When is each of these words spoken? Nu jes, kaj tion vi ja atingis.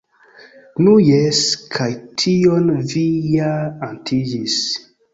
Nu 0.85 0.93
jes, 1.07 1.41
kaj 1.77 1.89
tion 2.23 2.75
vi 2.97 3.07
ja 3.39 3.55
atingis. 3.93 4.61